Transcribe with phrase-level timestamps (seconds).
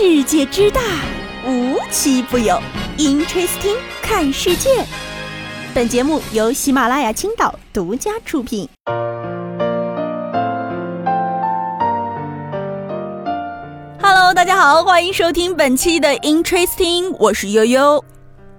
[0.00, 0.80] 世界之大，
[1.44, 2.56] 无奇不有。
[2.98, 4.70] Interesting，看世界。
[5.74, 8.68] 本节目由喜马拉雅青岛独家出品。
[14.00, 18.04] Hello，大家好，欢迎收听本期的 Interesting，我是悠悠。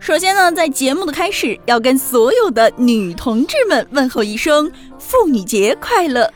[0.00, 4.68] 首先呢，在节目的开始，要跟所有的女同志们问候一声
[4.98, 6.28] 妇女节快乐。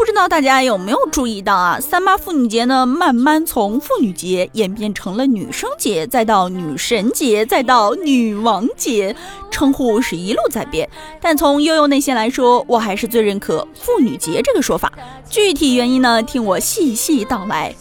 [0.00, 1.78] 不知道大家有没有注意到啊？
[1.78, 9.14] 三八妇女节呢，慢慢从妇女节演变成了女生节，再到女神节，再到女王节，
[9.50, 10.88] 称呼是一路在变。
[11.20, 14.90] 但从悠悠内心来说，我还是最认可妇女节这个说法。
[15.28, 17.74] 具体原因呢，听我细细道来。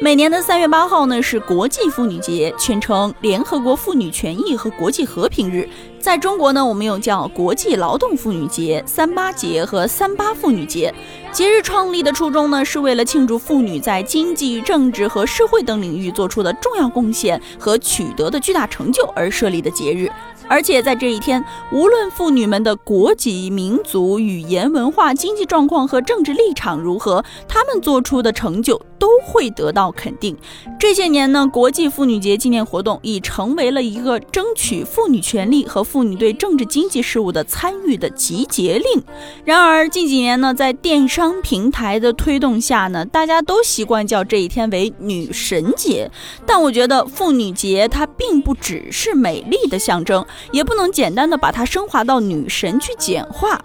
[0.00, 5.68] 每年的三月八号呢是国际妇女节，全称联合国妇女权益和国际和平日。
[5.98, 10.94] 在中国呢，我们又叫国际劳动妇女节、三八节和三八妇女节。
[11.32, 20.08] 节日创立的初衷呢，是为了庆祝妇女在经济、政治和社会等领域做出的重要贡献和取得的巨大成就而设立的节日。
[20.50, 30.36] 而且在这一天，无论妇女们的国籍、民族、语言、文化、经济状况和政治立场如何，她们做出的成就都会得到肯定。
[30.78, 39.02] 这些年呢，国际妇女节纪念活动已成为了一个争取妇女权利和妇女对政治经济事务的参与的集结令。
[39.44, 46.10] 然而近几年呢，在电商平台的推动下呢，大家都习惯叫这一天为女神节。
[46.46, 50.24] 但我觉得妇女节它并不只是美丽的象征。
[50.52, 53.62] 也不能简单的把它升华到女神去简化，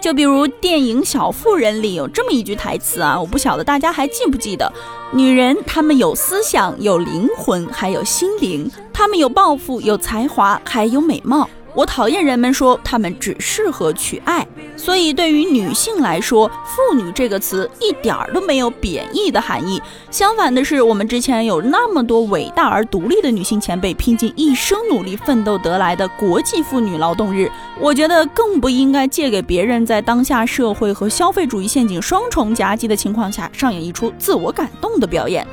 [0.00, 4.72] 就比如电影《小妇人》里有这么一句台词啊，我不晓得大家还记不记得，
[5.12, 11.48] 女人她们有思想、有灵魂，还有心灵，她们有抱负、有才华，还有美貌。
[11.74, 19.80] 我讨厌人们说她们只适合娶爱，所以对于女性来说，“妇女”这个词一点儿都没有贬义的含义。
[20.10, 35.46] 相反的是，我们之前有那么多伟大而独立的女性前辈拼尽一生努力奋斗得来的国际妇女劳动日，我觉得更不应该借给别人在当下社会和消费主义陷阱双重夹击的情况下上演一出自我感动的表演。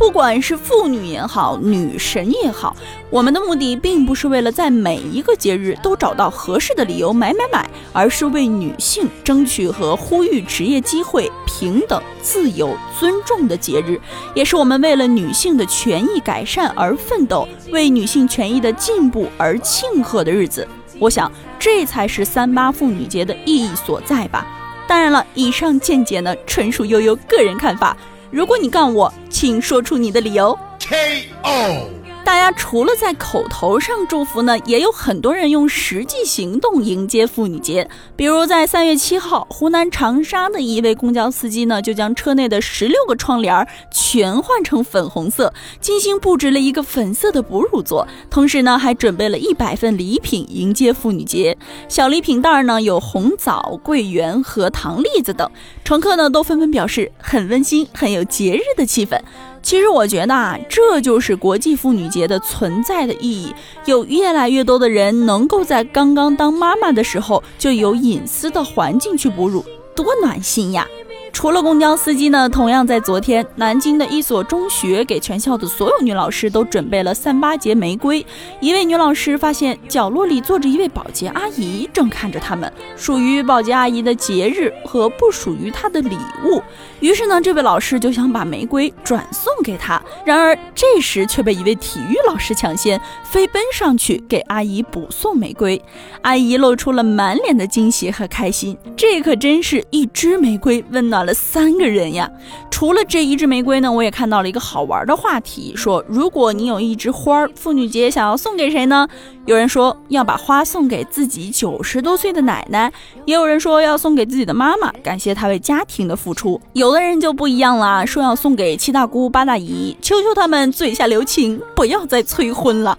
[0.00, 2.74] 不管是妇女也好，女神也好，
[3.10, 14.00] 我们的目的并不是为了在每一个节日都找到合适的理由买买买，而是为女性争取和呼吁职业机会平等、自由、尊重的节日，
[14.34, 20.66] 也是我们为了女性的权益改善而奋斗、为女性权益的进步而庆贺的日子。
[20.98, 24.46] 我想，这才是三八妇女节的意义所在吧。
[24.88, 27.94] 当然了，以上见解呢，纯属悠悠个人看法。
[28.30, 30.56] 如果你杠我，请说出你的理由。
[30.78, 31.99] K.O.
[32.22, 37.88] 大家除了在口头上祝福呢，也有很多人用实际行动迎接妇女节。
[38.14, 51.58] 比如在三月七号，湖南长沙的一位公交司机呢，就将车内的十六个窗帘全换成粉红色，精心布置了一个粉色的哺乳座，同时呢，还准备了一百份礼品迎接妇女节。
[51.88, 55.50] 小礼品袋呢，有红枣、桂圆和糖栗子等。
[55.84, 59.20] 乘客呢，都纷纷表示很温馨，很有节日的气氛。
[59.62, 63.54] 其实我觉得啊，这就是国际妇女节的存在的意义。
[63.84, 70.86] 有越来越多的人能够在刚刚当妈妈的时候就有隐私的环境去哺乳，多暖心呀！
[71.32, 78.24] 除了公交司机呢，同样在昨天，南京的一所中学给全校的所有女老师都准备了三八节玫瑰。
[78.60, 82.70] 一位女老师发现角落里坐着一位保洁阿姨，正看着他们。
[82.96, 86.60] 属于保洁阿姨的节日和不属于她的礼物，
[86.98, 90.02] 于是呢，这位老师就想把玫瑰转送给她。
[90.26, 95.80] 然而这时却被一位体育老师抢先，飞奔上去给阿姨补送玫瑰。
[96.22, 101.19] 阿姨露出了满脸的惊喜和开心，这可真是一枝玫瑰温暖。
[101.24, 102.30] 了三个人呀！
[102.70, 109.06] 除了这一支玫瑰呢，我也看到了一个好玩的话题，说如果你有一枝花，妇女节想要送给谁呢？
[109.46, 112.92] 有人说要把花送给自己九十多岁的奶奶，
[113.24, 116.60] 也有人说要送给自己的妈妈，感谢她为家庭的付出。
[116.72, 122.96] 有的人就不一样了，说要送给七大姑八大姨，求求他们嘴下留情，不要再催婚了。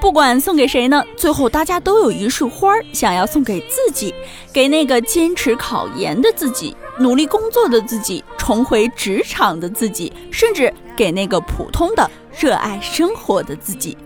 [0.00, 4.14] 不管送给谁呢，最后大家都有一束花儿，想要送给自己，
[4.50, 12.10] 给那个坚持考研的自己，努力工作的自己，重回职场的自己，甚至给那个普通的
[12.40, 13.96] 热爱生活的自己。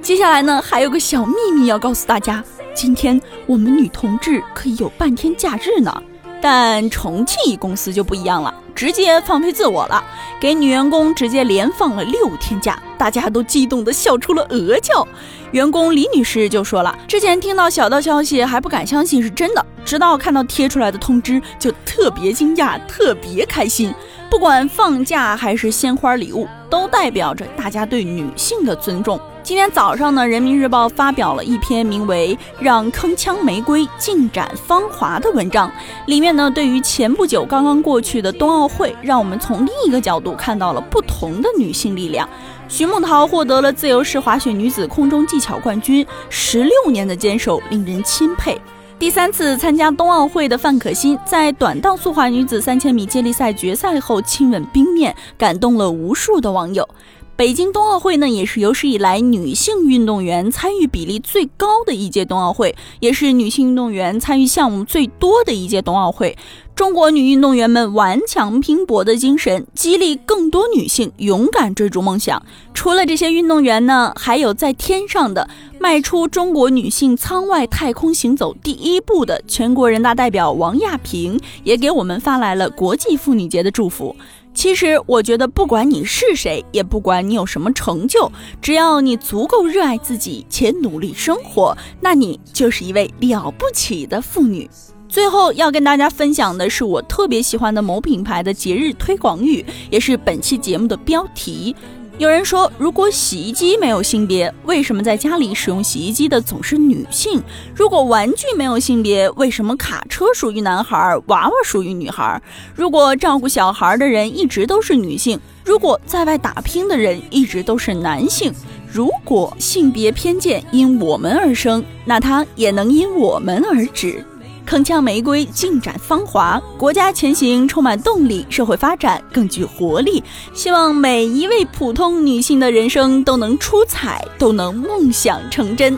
[0.00, 2.42] 接下来呢，还有个小秘密要告诉大家，
[2.74, 6.02] 今天我们女同志可以有半天假日呢。
[6.40, 10.04] 但重庆一公司就不一样了，直接放飞自我了，
[10.38, 15.08] 给女员工直接连放了六天假，大家都激动的笑出了鹅叫。
[15.52, 23.94] 员工李女士就说了，之前听到小道消息还不敢相信是真的，直到看到贴出来的通知就特别惊讶，特别开心。
[24.28, 29.18] 不管放假还是鲜花礼物，都代表着大家对女性的尊重。
[29.46, 35.70] 今天早上呢，《人民日报》发表了一篇名为《让铿锵玫瑰尽展芳华》的文章，
[36.06, 42.28] 里面呢，对于前不久刚刚过去的冬奥会，让我们从另一个角度看到了不同的女性力量。
[42.66, 48.60] 徐梦桃获得了自由式滑雪女子空中技巧冠军，十六年的坚守令人钦佩。
[48.98, 56.88] 第三次参加冬奥会的范可新，在短道速滑女子三千米接力赛决赛后亲吻冰面，感动了无数的网友。
[57.36, 66.38] 北京冬奥会呢，也是有史以来女性运动员参与比例最高的一届冬奥会，也是女性运动员参与项目最多的一届冬奥会。
[66.74, 72.42] 中国女运动员们顽强拼搏的精神，激励更多女性勇敢追逐梦想。
[72.72, 75.46] 除了这些运动员呢，还有在天上的
[75.78, 84.16] 迈出中国女性舱外太空行走第一步的全国人大代表王亚平，也给我们发来了国际妇女节的祝福。
[84.56, 88.32] 其实，我觉得不管你是谁，也不管你有什么成就，
[88.62, 94.68] 只要你足够热爱自己且努力生活，那你就是一位了不起的妇女。
[95.10, 101.76] 最后要跟大家分享的是我特别喜欢的某品牌的节日推广语，也是本期节目的标题。
[102.18, 107.42] 有人说，如果洗衣机没有性别，为什么在家里使用洗衣机的总是女性？
[107.74, 110.96] 如果玩具没有性别，为什么卡车属于男孩，
[111.26, 112.40] 娃娃属于女孩？
[112.74, 118.50] 如果照顾小孩的人一直都是女性，如果在外打拼的人一直都是男性，
[118.90, 124.24] 如果性别偏见因我们而生，那它也能因我们而止。
[124.66, 130.22] 铿锵玫瑰尽展芳华，国家前行充满动力，社会发展更具活力。
[130.52, 135.96] 希望每一位普通女性的人生都能出彩，都能梦想成真。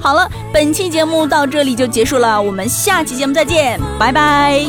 [0.00, 4.64] 好了，本期节目到这里就结束了，我们下期节目再见，拜拜。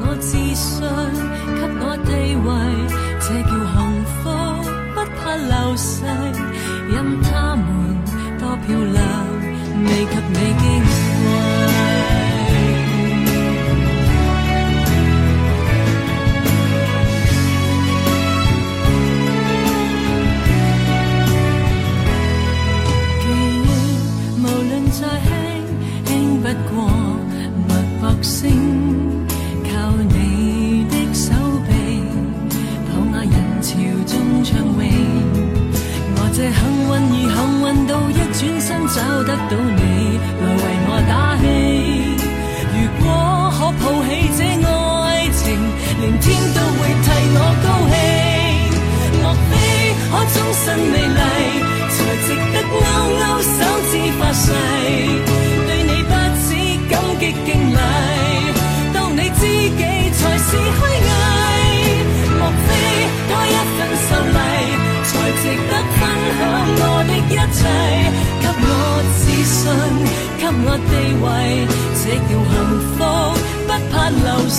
[0.00, 0.56] 未及你矜
[2.42, 2.52] 贵，
[3.20, 4.26] 记忆无论再轻，轻不过
[4.96, 6.08] 脉搏声。
[6.90, 7.56] 靠
[9.80, 10.97] 你的
[23.20, 23.66] 记忆
[24.40, 25.28] 无论再轻，
[26.04, 26.08] 轻
[26.40, 26.74] 不过
[27.68, 27.70] 脉
[28.00, 28.36] 搏声。
[29.70, 31.32] 靠你的手
[31.66, 31.70] 臂，
[32.88, 33.68] 抱我人潮
[34.06, 34.12] 中
[34.44, 34.80] 长泳。
[36.16, 36.90] 我这幸运
[37.24, 39.78] 儿，幸运到一转身找得到你。
[46.08, 47.06] 明，天都会替
[47.36, 47.94] 我高兴。
[49.20, 49.52] 莫非
[50.10, 51.20] 可终身美丽，
[51.92, 52.74] 才值得勾
[53.20, 53.56] 勾手
[53.90, 54.46] 指发誓？
[55.66, 56.12] 对你不
[56.44, 56.48] 止
[56.88, 57.76] 感激敬礼，
[58.94, 59.40] 当你知
[59.76, 59.82] 己
[60.16, 60.84] 才是虚伪。
[62.38, 62.66] 莫非
[63.28, 64.36] 多一份秀丽？
[65.04, 65.10] 才
[65.40, 66.00] 值得分
[66.38, 66.40] 享
[66.80, 67.60] 我的一切，
[68.40, 68.66] 给我
[69.18, 69.60] 自信，
[70.38, 70.90] 给我地
[71.22, 71.26] 位，
[72.00, 72.54] 这叫幸
[72.96, 72.98] 福，
[73.66, 74.16] 不怕流
[74.48, 74.56] 逝。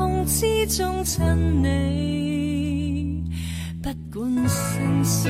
[0.00, 1.22] 梦之中亲
[1.62, 3.22] 你。
[3.82, 5.28] 不管生死。